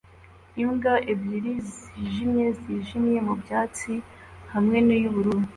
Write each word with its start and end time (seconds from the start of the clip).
Imbwa 0.63 0.93
ebyiri 1.11 1.53
zijimye 1.69 2.45
zijimye 2.61 3.17
mu 3.27 3.33
byatsi 3.41 3.93
hamwe 4.53 4.77
na 4.87 4.95
y'ubururu 5.01 5.41